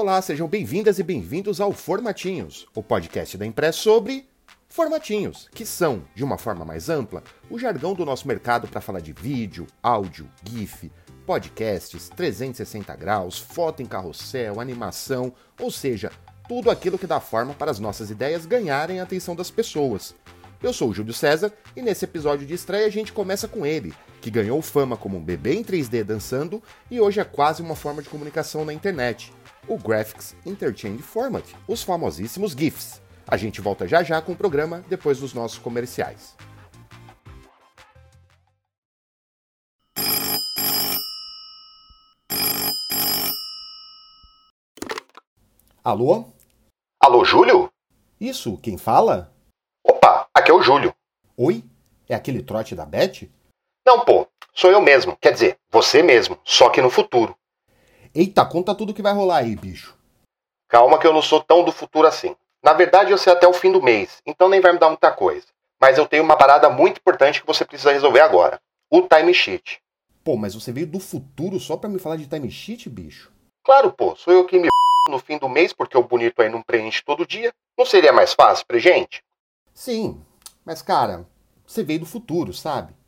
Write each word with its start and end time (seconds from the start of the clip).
Olá, 0.00 0.22
sejam 0.22 0.48
bem-vindas 0.48 0.98
e 0.98 1.02
bem-vindos 1.02 1.60
ao 1.60 1.72
Formatinhos, 1.72 2.66
o 2.74 2.82
podcast 2.82 3.36
da 3.36 3.44
Impress 3.44 3.76
sobre 3.76 4.26
formatinhos, 4.66 5.46
que 5.54 5.66
são, 5.66 6.02
de 6.14 6.24
uma 6.24 6.38
forma 6.38 6.64
mais 6.64 6.88
ampla, 6.88 7.22
o 7.50 7.58
jargão 7.58 7.92
do 7.92 8.06
nosso 8.06 8.26
mercado 8.26 8.66
para 8.66 8.80
falar 8.80 9.00
de 9.00 9.12
vídeo, 9.12 9.66
áudio, 9.82 10.26
GIF, 10.42 10.90
podcasts, 11.26 12.08
360 12.08 12.96
graus, 12.96 13.38
foto 13.38 13.82
em 13.82 13.86
carrossel, 13.86 14.58
animação, 14.58 15.34
ou 15.60 15.70
seja, 15.70 16.10
tudo 16.48 16.70
aquilo 16.70 16.98
que 16.98 17.06
dá 17.06 17.20
forma 17.20 17.52
para 17.52 17.70
as 17.70 17.78
nossas 17.78 18.10
ideias 18.10 18.46
ganharem 18.46 19.00
a 19.00 19.02
atenção 19.02 19.36
das 19.36 19.50
pessoas. 19.50 20.14
Eu 20.62 20.72
sou 20.72 20.88
o 20.88 20.94
Júlio 20.94 21.12
César 21.12 21.52
e 21.76 21.82
nesse 21.82 22.06
episódio 22.06 22.46
de 22.46 22.54
estreia 22.54 22.86
a 22.86 22.90
gente 22.90 23.12
começa 23.12 23.46
com 23.46 23.66
ele, 23.66 23.92
que 24.20 24.30
ganhou 24.30 24.60
fama 24.60 24.96
como 24.96 25.16
um 25.16 25.22
bebê 25.22 25.54
em 25.54 25.64
3D 25.64 26.04
dançando 26.04 26.62
e 26.90 27.00
hoje 27.00 27.20
é 27.20 27.24
quase 27.24 27.62
uma 27.62 27.74
forma 27.74 28.02
de 28.02 28.08
comunicação 28.08 28.64
na 28.64 28.72
internet, 28.72 29.32
o 29.66 29.78
Graphics 29.78 30.36
Interchange 30.44 31.02
Format, 31.02 31.44
os 31.66 31.82
famosíssimos 31.82 32.52
GIFs. 32.52 33.00
A 33.26 33.36
gente 33.36 33.60
volta 33.60 33.88
já 33.88 34.02
já 34.02 34.20
com 34.20 34.32
o 34.32 34.36
programa 34.36 34.84
depois 34.88 35.18
dos 35.18 35.32
nossos 35.32 35.58
comerciais. 35.58 36.36
Alô? 45.82 46.26
Alô, 47.00 47.24
Júlio? 47.24 47.72
Isso, 48.20 48.58
quem 48.58 48.76
fala? 48.76 49.32
Opa, 49.82 50.28
aqui 50.34 50.50
é 50.50 50.54
o 50.54 50.62
Júlio. 50.62 50.94
Oi? 51.36 51.64
É 52.06 52.14
aquele 52.14 52.42
trote 52.42 52.74
da 52.74 52.84
Beth? 52.84 53.30
Não, 53.90 54.04
pô, 54.04 54.24
sou 54.54 54.70
eu 54.70 54.80
mesmo. 54.80 55.18
Quer 55.20 55.32
dizer, 55.32 55.58
você 55.68 56.00
mesmo, 56.00 56.38
só 56.44 56.70
que 56.70 56.80
no 56.80 56.90
futuro. 56.90 57.36
Eita, 58.14 58.46
conta 58.46 58.72
tudo 58.72 58.94
que 58.94 59.02
vai 59.02 59.12
rolar 59.12 59.38
aí, 59.38 59.56
bicho. 59.56 59.98
Calma 60.68 60.96
que 60.96 61.08
eu 61.08 61.12
não 61.12 61.20
sou 61.20 61.42
tão 61.42 61.64
do 61.64 61.72
futuro 61.72 62.06
assim. 62.06 62.36
Na 62.62 62.72
verdade, 62.72 63.10
eu 63.10 63.18
sei 63.18 63.32
até 63.32 63.48
o 63.48 63.52
fim 63.52 63.72
do 63.72 63.82
mês, 63.82 64.22
então 64.24 64.48
nem 64.48 64.60
vai 64.60 64.72
me 64.72 64.78
dar 64.78 64.90
muita 64.90 65.10
coisa. 65.10 65.44
Mas 65.80 65.98
eu 65.98 66.06
tenho 66.06 66.22
uma 66.22 66.36
parada 66.36 66.70
muito 66.70 66.98
importante 66.98 67.40
que 67.40 67.46
você 67.48 67.64
precisa 67.64 67.90
resolver 67.90 68.20
agora. 68.20 68.60
O 68.88 69.02
timesheet. 69.02 69.80
Pô, 70.22 70.36
mas 70.36 70.54
você 70.54 70.70
veio 70.70 70.86
do 70.86 71.00
futuro 71.00 71.58
só 71.58 71.76
pra 71.76 71.90
me 71.90 71.98
falar 71.98 72.14
de 72.14 72.28
timesheet, 72.28 72.88
bicho? 72.88 73.32
Claro, 73.64 73.90
pô, 73.90 74.14
sou 74.14 74.32
eu 74.32 74.46
que 74.46 74.56
me 74.56 74.68
no 75.08 75.18
fim 75.18 75.36
do 75.36 75.48
mês 75.48 75.72
porque 75.72 75.98
o 75.98 76.04
bonito 76.04 76.40
aí 76.40 76.48
não 76.48 76.62
preenche 76.62 77.02
todo 77.04 77.26
dia. 77.26 77.52
Não 77.76 77.84
seria 77.84 78.12
mais 78.12 78.34
fácil 78.34 78.64
pra 78.66 78.78
gente? 78.78 79.20
Sim, 79.74 80.24
mas 80.64 80.80
cara, 80.80 81.26
você 81.66 81.82
veio 81.82 81.98
do 81.98 82.06
futuro, 82.06 82.52
sabe? 82.52 82.99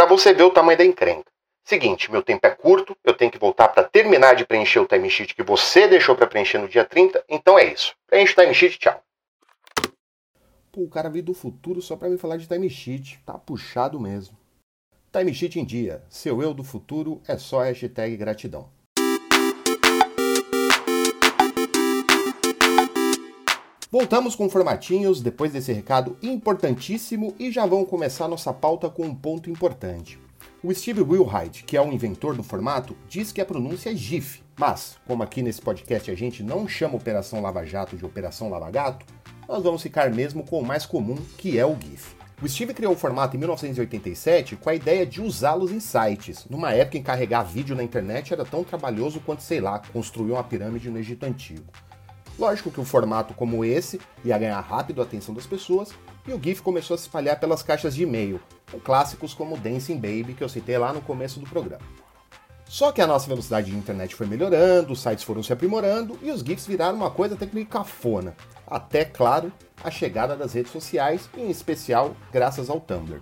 Pra 0.00 0.06
você 0.06 0.32
ver 0.32 0.44
o 0.44 0.50
tamanho 0.50 0.78
da 0.78 0.84
encrenca. 0.86 1.30
Seguinte, 1.62 2.10
meu 2.10 2.22
tempo 2.22 2.46
é 2.46 2.50
curto, 2.50 2.96
eu 3.04 3.12
tenho 3.12 3.30
que 3.30 3.36
voltar 3.36 3.68
para 3.68 3.84
terminar 3.84 4.34
de 4.34 4.46
preencher 4.46 4.78
o 4.78 4.86
timesheet 4.86 5.34
que 5.34 5.42
você 5.42 5.86
deixou 5.86 6.16
para 6.16 6.26
preencher 6.26 6.56
no 6.56 6.66
dia 6.66 6.86
30, 6.86 7.22
então 7.28 7.58
é 7.58 7.70
isso. 7.70 7.94
Preenche 8.06 8.32
o 8.32 8.36
timesheet, 8.36 8.78
tchau. 8.78 9.04
Pô, 10.72 10.84
o 10.84 10.88
cara 10.88 11.10
veio 11.10 11.22
do 11.22 11.34
futuro 11.34 11.82
só 11.82 11.96
pra 11.96 12.08
me 12.08 12.16
falar 12.16 12.38
de 12.38 12.48
timesheet. 12.48 13.20
Tá 13.26 13.34
puxado 13.34 14.00
mesmo. 14.00 14.34
Timesheet 15.12 15.60
em 15.60 15.66
dia. 15.66 16.02
Seu 16.08 16.40
eu 16.40 16.54
do 16.54 16.64
futuro 16.64 17.20
é 17.28 17.36
só 17.36 17.60
hashtag 17.60 18.16
gratidão. 18.16 18.70
Voltamos 23.92 24.36
com 24.36 24.48
formatinhos 24.48 25.20
depois 25.20 25.52
desse 25.52 25.72
recado 25.72 26.16
importantíssimo 26.22 27.34
e 27.40 27.50
já 27.50 27.66
vamos 27.66 27.88
começar 27.88 28.28
nossa 28.28 28.52
pauta 28.52 28.88
com 28.88 29.02
um 29.02 29.12
ponto 29.12 29.50
importante. 29.50 30.16
O 30.62 30.72
Steve 30.72 31.02
Wilhite, 31.02 31.64
que 31.64 31.76
é 31.76 31.82
o 31.82 31.92
inventor 31.92 32.36
do 32.36 32.44
formato, 32.44 32.96
diz 33.08 33.32
que 33.32 33.40
a 33.40 33.44
pronúncia 33.44 33.90
é 33.90 33.96
GIF, 33.96 34.44
mas, 34.56 34.96
como 35.08 35.24
aqui 35.24 35.42
nesse 35.42 35.60
podcast 35.60 36.08
a 36.08 36.14
gente 36.14 36.40
não 36.40 36.68
chama 36.68 36.94
Operação 36.94 37.42
Lava 37.42 37.66
Jato 37.66 37.96
de 37.96 38.06
Operação 38.06 38.48
Lava 38.48 38.70
Gato, 38.70 39.04
nós 39.48 39.60
vamos 39.60 39.82
ficar 39.82 40.08
mesmo 40.08 40.44
com 40.44 40.60
o 40.60 40.64
mais 40.64 40.86
comum, 40.86 41.16
que 41.36 41.58
é 41.58 41.66
o 41.66 41.76
GIF. 41.76 42.14
O 42.40 42.48
Steve 42.48 42.72
criou 42.72 42.92
o 42.92 42.96
formato 42.96 43.34
em 43.34 43.40
1987 43.40 44.54
com 44.54 44.70
a 44.70 44.74
ideia 44.76 45.04
de 45.04 45.20
usá-los 45.20 45.72
em 45.72 45.80
sites, 45.80 46.46
numa 46.48 46.72
época 46.72 46.96
em 46.96 47.02
carregar 47.02 47.42
vídeo 47.42 47.74
na 47.74 47.82
internet 47.82 48.32
era 48.32 48.44
tão 48.44 48.62
trabalhoso 48.62 49.18
quanto, 49.18 49.42
sei 49.42 49.60
lá, 49.60 49.82
construir 49.92 50.30
uma 50.30 50.44
pirâmide 50.44 50.88
no 50.88 50.98
Egito 50.98 51.26
Antigo. 51.26 51.64
Lógico 52.40 52.70
que 52.70 52.80
um 52.80 52.86
formato 52.86 53.34
como 53.34 53.62
esse 53.62 54.00
ia 54.24 54.38
ganhar 54.38 54.58
rápido 54.60 55.02
a 55.02 55.04
atenção 55.04 55.34
das 55.34 55.46
pessoas 55.46 55.90
e 56.26 56.32
o 56.32 56.42
GIF 56.42 56.62
começou 56.62 56.94
a 56.94 56.98
se 56.98 57.04
espalhar 57.04 57.38
pelas 57.38 57.62
caixas 57.62 57.94
de 57.94 58.04
e-mail, 58.04 58.40
com 58.72 58.80
clássicos 58.80 59.34
como 59.34 59.58
Dancing 59.58 59.96
Baby, 59.96 60.32
que 60.32 60.42
eu 60.42 60.48
citei 60.48 60.78
lá 60.78 60.90
no 60.90 61.02
começo 61.02 61.38
do 61.38 61.46
programa. 61.46 61.84
Só 62.64 62.92
que 62.92 63.02
a 63.02 63.06
nossa 63.06 63.28
velocidade 63.28 63.70
de 63.70 63.76
internet 63.76 64.14
foi 64.14 64.26
melhorando, 64.26 64.94
os 64.94 65.02
sites 65.02 65.22
foram 65.22 65.42
se 65.42 65.52
aprimorando 65.52 66.18
e 66.22 66.30
os 66.30 66.40
GIFs 66.40 66.66
viraram 66.66 66.96
uma 66.96 67.10
coisa 67.10 67.34
até 67.34 67.44
que 67.44 67.54
meio 67.54 67.66
cafona. 67.66 68.34
Até, 68.66 69.04
claro, 69.04 69.52
a 69.84 69.90
chegada 69.90 70.34
das 70.34 70.54
redes 70.54 70.72
sociais, 70.72 71.28
em 71.36 71.50
especial 71.50 72.16
graças 72.32 72.70
ao 72.70 72.80
Tumblr. 72.80 73.20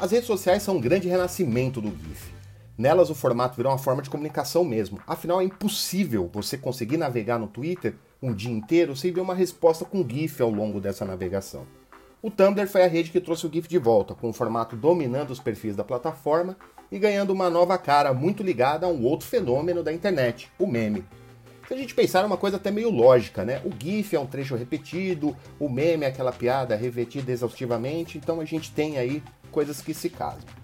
As 0.00 0.10
redes 0.10 0.26
sociais 0.26 0.64
são 0.64 0.78
um 0.78 0.80
grande 0.80 1.06
renascimento 1.06 1.80
do 1.80 1.90
GIF. 1.90 2.41
Nelas 2.82 3.10
o 3.10 3.14
formato 3.14 3.54
virou 3.54 3.70
uma 3.70 3.78
forma 3.78 4.02
de 4.02 4.10
comunicação 4.10 4.64
mesmo. 4.64 4.98
Afinal, 5.06 5.40
é 5.40 5.44
impossível 5.44 6.28
você 6.32 6.58
conseguir 6.58 6.96
navegar 6.96 7.38
no 7.38 7.46
Twitter 7.46 7.94
um 8.20 8.34
dia 8.34 8.50
inteiro 8.50 8.96
sem 8.96 9.12
ver 9.12 9.20
uma 9.20 9.36
resposta 9.36 9.84
com 9.84 10.04
GIF 10.04 10.42
ao 10.42 10.50
longo 10.50 10.80
dessa 10.80 11.04
navegação. 11.04 11.64
O 12.20 12.28
Tumblr 12.28 12.66
foi 12.66 12.82
a 12.82 12.88
rede 12.88 13.12
que 13.12 13.20
trouxe 13.20 13.46
o 13.46 13.52
GIF 13.52 13.68
de 13.68 13.78
volta, 13.78 14.16
com 14.16 14.30
o 14.30 14.32
formato 14.32 14.74
dominando 14.74 15.30
os 15.30 15.38
perfis 15.38 15.76
da 15.76 15.84
plataforma 15.84 16.56
e 16.90 16.98
ganhando 16.98 17.32
uma 17.32 17.48
nova 17.48 17.78
cara 17.78 18.12
muito 18.12 18.42
ligada 18.42 18.84
a 18.84 18.88
um 18.88 19.04
outro 19.04 19.28
fenômeno 19.28 19.84
da 19.84 19.92
internet, 19.92 20.50
o 20.58 20.66
meme. 20.66 21.04
Se 21.68 21.74
a 21.74 21.76
gente 21.76 21.94
pensar, 21.94 22.22
é 22.22 22.26
uma 22.26 22.36
coisa 22.36 22.56
até 22.56 22.72
meio 22.72 22.90
lógica, 22.90 23.44
né? 23.44 23.62
O 23.64 23.70
GIF 23.80 24.16
é 24.16 24.18
um 24.18 24.26
trecho 24.26 24.56
repetido, 24.56 25.36
o 25.56 25.68
meme 25.68 26.04
é 26.04 26.08
aquela 26.08 26.32
piada 26.32 26.74
repetida 26.74 27.30
exaustivamente, 27.30 28.18
então 28.18 28.40
a 28.40 28.44
gente 28.44 28.72
tem 28.72 28.98
aí 28.98 29.22
coisas 29.52 29.80
que 29.80 29.94
se 29.94 30.10
casam. 30.10 30.61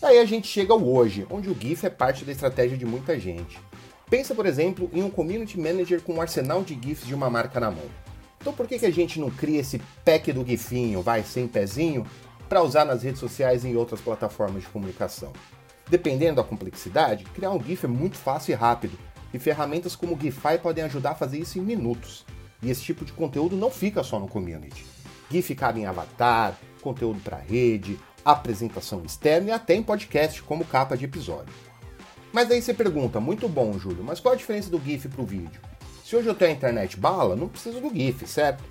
Daí 0.00 0.18
a 0.18 0.24
gente 0.24 0.46
chega 0.46 0.72
ao 0.72 0.84
hoje, 0.84 1.26
onde 1.30 1.48
o 1.48 1.56
GIF 1.58 1.86
é 1.86 1.90
parte 1.90 2.24
da 2.24 2.32
estratégia 2.32 2.76
de 2.76 2.84
muita 2.84 3.18
gente. 3.18 3.58
Pensa, 4.10 4.34
por 4.34 4.44
exemplo, 4.44 4.90
em 4.92 5.02
um 5.02 5.10
community 5.10 5.58
manager 5.58 6.02
com 6.02 6.14
um 6.14 6.20
arsenal 6.20 6.62
de 6.62 6.74
GIFs 6.74 7.06
de 7.06 7.14
uma 7.14 7.30
marca 7.30 7.58
na 7.58 7.70
mão. 7.70 7.84
Então 8.38 8.52
por 8.52 8.68
que, 8.68 8.78
que 8.78 8.86
a 8.86 8.92
gente 8.92 9.18
não 9.18 9.30
cria 9.30 9.60
esse 9.60 9.80
pack 10.04 10.32
do 10.32 10.44
GIFinho, 10.46 11.02
vai, 11.02 11.22
sem 11.22 11.48
pezinho, 11.48 12.06
para 12.48 12.62
usar 12.62 12.84
nas 12.84 13.02
redes 13.02 13.18
sociais 13.18 13.64
e 13.64 13.68
em 13.68 13.76
outras 13.76 14.00
plataformas 14.00 14.62
de 14.62 14.68
comunicação? 14.68 15.32
Dependendo 15.88 16.36
da 16.36 16.44
complexidade, 16.44 17.24
criar 17.34 17.50
um 17.50 17.62
GIF 17.62 17.84
é 17.84 17.88
muito 17.88 18.16
fácil 18.16 18.52
e 18.52 18.54
rápido, 18.54 18.98
e 19.32 19.38
ferramentas 19.38 19.96
como 19.96 20.14
o 20.14 20.20
GIFI 20.20 20.58
podem 20.62 20.84
ajudar 20.84 21.12
a 21.12 21.16
fazer 21.16 21.38
isso 21.38 21.58
em 21.58 21.62
minutos. 21.62 22.24
E 22.62 22.70
esse 22.70 22.82
tipo 22.82 23.04
de 23.04 23.12
conteúdo 23.12 23.56
não 23.56 23.70
fica 23.70 24.04
só 24.04 24.20
no 24.20 24.28
community. 24.28 24.86
GIF 25.30 25.54
cabe 25.54 25.80
em 25.80 25.86
avatar, 25.86 26.56
conteúdo 26.80 27.18
para 27.20 27.38
rede, 27.38 27.98
apresentação 28.32 29.02
externa 29.04 29.48
e 29.48 29.52
até 29.52 29.74
em 29.74 29.82
podcast 29.82 30.42
como 30.42 30.64
capa 30.64 30.96
de 30.96 31.04
episódio. 31.04 31.52
Mas 32.32 32.50
aí 32.50 32.60
você 32.60 32.74
pergunta, 32.74 33.20
muito 33.20 33.48
bom, 33.48 33.78
Júlio, 33.78 34.04
mas 34.04 34.20
qual 34.20 34.34
a 34.34 34.36
diferença 34.36 34.68
do 34.68 34.80
GIF 34.80 35.08
para 35.08 35.22
o 35.22 35.26
vídeo? 35.26 35.60
Se 36.04 36.14
hoje 36.14 36.28
eu 36.28 36.34
tenho 36.34 36.50
a 36.50 36.54
internet 36.54 36.98
bala, 36.98 37.34
não 37.34 37.48
preciso 37.48 37.80
do 37.80 37.92
GIF, 37.92 38.26
certo? 38.26 38.62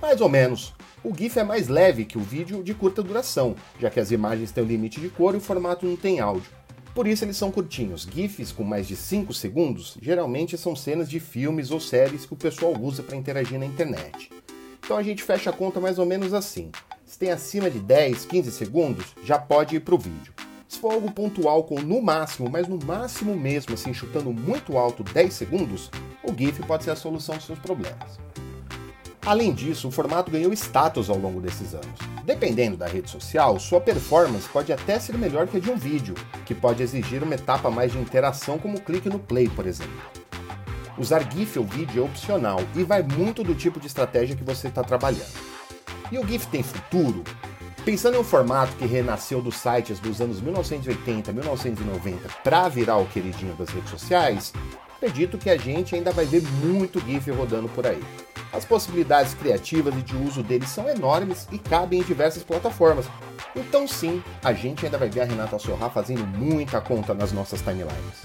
Mais 0.00 0.20
ou 0.20 0.28
menos. 0.28 0.74
O 1.02 1.14
GIF 1.14 1.38
é 1.38 1.44
mais 1.44 1.68
leve 1.68 2.04
que 2.04 2.18
o 2.18 2.20
vídeo 2.20 2.62
de 2.62 2.74
curta 2.74 3.02
duração, 3.02 3.54
já 3.80 3.90
que 3.90 4.00
as 4.00 4.10
imagens 4.10 4.50
têm 4.50 4.62
um 4.62 4.66
limite 4.66 5.00
de 5.00 5.08
cor 5.08 5.34
e 5.34 5.38
o 5.38 5.40
formato 5.40 5.86
não 5.86 5.96
tem 5.96 6.20
áudio. 6.20 6.50
Por 6.94 7.06
isso 7.08 7.24
eles 7.24 7.36
são 7.36 7.50
curtinhos. 7.50 8.02
GIFs 8.02 8.52
com 8.52 8.62
mais 8.62 8.86
de 8.86 8.94
5 8.94 9.34
segundos 9.34 9.98
geralmente 10.00 10.56
são 10.56 10.76
cenas 10.76 11.10
de 11.10 11.18
filmes 11.18 11.70
ou 11.70 11.80
séries 11.80 12.24
que 12.24 12.34
o 12.34 12.36
pessoal 12.36 12.72
usa 12.80 13.02
para 13.02 13.16
interagir 13.16 13.58
na 13.58 13.66
internet. 13.66 14.30
Então 14.78 14.96
a 14.96 15.02
gente 15.02 15.22
fecha 15.22 15.50
a 15.50 15.52
conta 15.52 15.80
mais 15.80 15.98
ou 15.98 16.06
menos 16.06 16.32
assim. 16.32 16.70
Se 17.04 17.18
tem 17.18 17.30
acima 17.30 17.70
de 17.70 17.78
10, 17.78 18.24
15 18.24 18.50
segundos, 18.50 19.04
já 19.22 19.38
pode 19.38 19.76
ir 19.76 19.80
para 19.80 19.94
o 19.94 19.98
vídeo. 19.98 20.32
Se 20.66 20.78
for 20.78 20.92
algo 20.92 21.12
pontual 21.12 21.62
com 21.64 21.78
no 21.80 22.00
máximo, 22.00 22.48
mas 22.50 22.66
no 22.66 22.78
máximo 22.84 23.36
mesmo, 23.36 23.74
assim, 23.74 23.92
chutando 23.92 24.32
muito 24.32 24.78
alto 24.78 25.04
10 25.04 25.32
segundos, 25.32 25.90
o 26.22 26.32
GIF 26.36 26.62
pode 26.66 26.84
ser 26.84 26.90
a 26.92 26.96
solução 26.96 27.36
dos 27.36 27.44
seus 27.44 27.58
problemas. 27.58 28.18
Além 29.24 29.52
disso, 29.52 29.88
o 29.88 29.90
formato 29.90 30.30
ganhou 30.30 30.52
status 30.52 31.08
ao 31.08 31.18
longo 31.18 31.40
desses 31.40 31.74
anos. 31.74 31.98
Dependendo 32.24 32.76
da 32.76 32.86
rede 32.86 33.10
social, 33.10 33.60
sua 33.60 33.80
performance 33.80 34.48
pode 34.48 34.72
até 34.72 34.98
ser 34.98 35.16
melhor 35.16 35.46
que 35.46 35.58
a 35.58 35.60
de 35.60 35.70
um 35.70 35.76
vídeo, 35.76 36.14
que 36.44 36.54
pode 36.54 36.82
exigir 36.82 37.22
uma 37.22 37.34
etapa 37.34 37.70
mais 37.70 37.92
de 37.92 37.98
interação, 37.98 38.58
como 38.58 38.78
o 38.78 38.80
clique 38.80 39.08
no 39.08 39.18
play, 39.18 39.48
por 39.48 39.66
exemplo. 39.66 39.92
Usar 40.98 41.30
GIF 41.30 41.58
ou 41.58 41.64
vídeo 41.64 42.02
é 42.02 42.06
opcional 42.06 42.60
e 42.74 42.82
vai 42.82 43.02
muito 43.02 43.44
do 43.44 43.54
tipo 43.54 43.78
de 43.78 43.86
estratégia 43.86 44.36
que 44.36 44.44
você 44.44 44.68
está 44.68 44.82
trabalhando. 44.82 45.53
E 46.12 46.18
o 46.18 46.26
GIF 46.26 46.46
tem 46.48 46.62
futuro? 46.62 47.24
Pensando 47.84 48.16
em 48.16 48.20
um 48.20 48.24
formato 48.24 48.74
que 48.76 48.86
renasceu 48.86 49.42
dos 49.42 49.56
sites 49.56 49.98
dos 49.98 50.20
anos 50.20 50.40
1980 50.40 51.30
e 51.30 51.34
1990 51.34 52.28
para 52.42 52.68
virar 52.68 52.96
o 52.98 53.06
queridinho 53.06 53.54
das 53.56 53.68
redes 53.68 53.90
sociais, 53.90 54.52
acredito 54.96 55.38
que 55.38 55.50
a 55.50 55.56
gente 55.56 55.94
ainda 55.94 56.10
vai 56.12 56.24
ver 56.24 56.42
muito 56.62 57.00
GIF 57.00 57.30
rodando 57.30 57.68
por 57.68 57.86
aí. 57.86 58.02
As 58.52 58.64
possibilidades 58.64 59.34
criativas 59.34 59.94
e 59.94 60.02
de 60.02 60.16
uso 60.16 60.42
deles 60.42 60.68
são 60.68 60.88
enormes 60.88 61.48
e 61.50 61.58
cabem 61.58 62.00
em 62.00 62.04
diversas 62.04 62.44
plataformas. 62.44 63.06
Então 63.56 63.86
sim, 63.88 64.22
a 64.42 64.52
gente 64.52 64.84
ainda 64.84 64.98
vai 64.98 65.08
ver 65.08 65.22
a 65.22 65.24
Renata 65.24 65.58
Sorra 65.58 65.90
fazendo 65.90 66.26
muita 66.26 66.80
conta 66.80 67.14
nas 67.14 67.32
nossas 67.32 67.60
timelines. 67.60 68.22